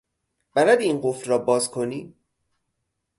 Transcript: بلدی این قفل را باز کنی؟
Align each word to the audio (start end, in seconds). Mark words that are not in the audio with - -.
بلدی 0.55 0.83
این 0.83 0.99
قفل 1.03 1.29
را 1.29 1.37
باز 1.37 1.71
کنی؟ 1.71 2.15